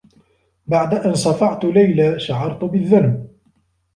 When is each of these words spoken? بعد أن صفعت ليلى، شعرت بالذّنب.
بعد 0.67 0.93
أن 0.93 1.15
صفعت 1.15 1.65
ليلى، 1.65 2.19
شعرت 2.19 2.63
بالذّنب. 2.63 3.31